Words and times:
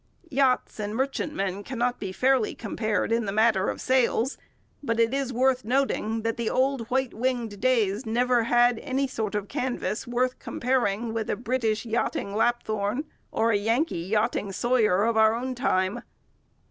Yachts 0.31 0.79
and 0.79 0.95
merchantmen 0.95 1.63
cannot 1.63 1.99
be 1.99 2.11
fairly 2.11 2.55
compared 2.55 3.11
in 3.11 3.25
the 3.25 3.31
matter 3.31 3.69
of 3.69 3.75
their 3.77 3.99
sails. 4.01 4.35
But 4.81 4.99
it 4.99 5.13
is 5.13 5.31
worth 5.31 5.63
noting 5.63 6.23
that 6.23 6.37
the 6.37 6.49
old 6.49 6.89
'white 6.89 7.13
winged 7.13 7.61
days' 7.61 8.03
never 8.03 8.45
had 8.45 8.79
any 8.79 9.05
sort 9.05 9.35
of 9.35 9.47
canvas 9.47 10.07
worth 10.07 10.39
comparing 10.39 11.13
with 11.13 11.29
a 11.29 11.35
British 11.35 11.85
yachting 11.85 12.33
'Lapthorn' 12.33 13.05
or 13.31 13.51
a 13.51 13.57
Yankee 13.57 13.99
yachting 14.01 14.51
'Sawyer' 14.51 15.03
of 15.03 15.17
our 15.17 15.35
own 15.35 15.53
time. 15.53 16.01